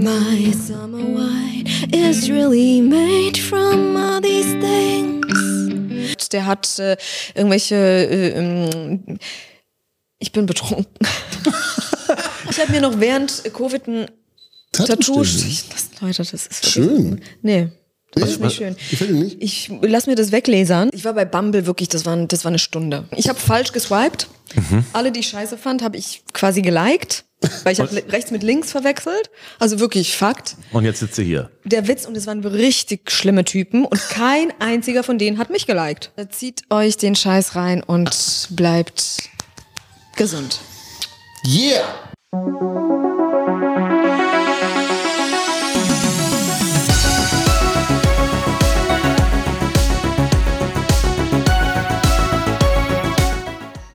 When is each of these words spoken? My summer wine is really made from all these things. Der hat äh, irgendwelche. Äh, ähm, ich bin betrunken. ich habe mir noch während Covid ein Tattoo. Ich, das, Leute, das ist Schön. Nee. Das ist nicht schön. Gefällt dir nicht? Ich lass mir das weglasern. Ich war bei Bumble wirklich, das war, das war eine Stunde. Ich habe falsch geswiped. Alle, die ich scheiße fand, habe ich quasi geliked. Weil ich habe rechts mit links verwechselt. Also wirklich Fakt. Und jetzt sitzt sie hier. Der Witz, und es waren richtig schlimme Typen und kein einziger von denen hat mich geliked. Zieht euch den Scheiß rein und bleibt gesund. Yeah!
My 0.00 0.50
summer 0.52 1.04
wine 1.04 1.66
is 1.92 2.30
really 2.30 2.80
made 2.80 3.36
from 3.36 3.98
all 3.98 4.22
these 4.22 4.58
things. 4.58 6.26
Der 6.30 6.46
hat 6.46 6.78
äh, 6.78 6.96
irgendwelche. 7.34 7.74
Äh, 7.74 8.28
ähm, 8.30 9.18
ich 10.18 10.32
bin 10.32 10.46
betrunken. 10.46 10.86
ich 12.50 12.58
habe 12.58 12.72
mir 12.72 12.80
noch 12.80 12.98
während 12.98 13.44
Covid 13.52 13.88
ein 13.88 14.06
Tattoo. 14.72 15.22
Ich, 15.22 15.68
das, 15.68 15.90
Leute, 16.00 16.16
das 16.16 16.32
ist 16.32 16.66
Schön. 16.70 17.20
Nee. 17.42 17.68
Das 18.12 18.30
ist 18.30 18.40
nicht 18.40 18.56
schön. 18.56 18.76
Gefällt 18.88 19.10
dir 19.10 19.16
nicht? 19.16 19.36
Ich 19.42 19.70
lass 19.82 20.06
mir 20.06 20.14
das 20.14 20.32
weglasern. 20.32 20.88
Ich 20.94 21.04
war 21.04 21.12
bei 21.12 21.26
Bumble 21.26 21.66
wirklich, 21.66 21.90
das 21.90 22.06
war, 22.06 22.16
das 22.26 22.44
war 22.44 22.50
eine 22.50 22.58
Stunde. 22.58 23.04
Ich 23.16 23.28
habe 23.28 23.38
falsch 23.38 23.72
geswiped. 23.72 24.28
Alle, 24.94 25.12
die 25.12 25.20
ich 25.20 25.28
scheiße 25.28 25.58
fand, 25.58 25.82
habe 25.82 25.98
ich 25.98 26.22
quasi 26.32 26.62
geliked. 26.62 27.24
Weil 27.62 27.72
ich 27.72 27.80
habe 27.80 27.90
rechts 28.08 28.30
mit 28.30 28.42
links 28.42 28.70
verwechselt. 28.70 29.30
Also 29.58 29.80
wirklich 29.80 30.16
Fakt. 30.16 30.56
Und 30.72 30.84
jetzt 30.84 31.00
sitzt 31.00 31.14
sie 31.14 31.24
hier. 31.24 31.50
Der 31.64 31.88
Witz, 31.88 32.06
und 32.06 32.16
es 32.16 32.26
waren 32.26 32.44
richtig 32.44 33.10
schlimme 33.10 33.44
Typen 33.44 33.84
und 33.84 34.00
kein 34.10 34.52
einziger 34.60 35.02
von 35.02 35.18
denen 35.18 35.38
hat 35.38 35.50
mich 35.50 35.66
geliked. 35.66 36.12
Zieht 36.30 36.62
euch 36.70 36.96
den 36.96 37.14
Scheiß 37.14 37.56
rein 37.56 37.82
und 37.82 38.48
bleibt 38.50 39.30
gesund. 40.16 40.60
Yeah! 41.46 42.79